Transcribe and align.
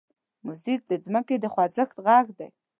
موزیک 0.45 0.81
د 0.87 0.91
ځمکې 1.05 1.35
د 1.39 1.45
خوځښت 1.53 1.97
غږ 2.05 2.25
دی. 2.37 2.49